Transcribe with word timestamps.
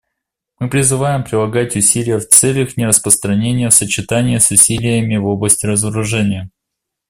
Мы 0.57 0.67
призываем 0.67 1.23
прилагать 1.23 1.75
усилия 1.75 2.17
в 2.17 2.27
целях 2.27 2.75
нераспространения 2.75 3.69
в 3.69 3.73
сочетании 3.75 4.39
с 4.39 4.49
усилиями 4.49 5.17
в 5.17 5.27
области 5.27 5.67
разоружения. 5.67 6.49